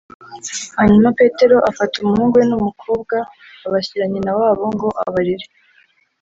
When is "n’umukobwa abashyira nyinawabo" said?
2.49-4.63